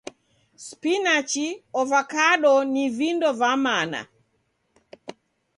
[0.65, 1.43] Spinachi,
[1.81, 4.01] ovakado, ni vindo va mana.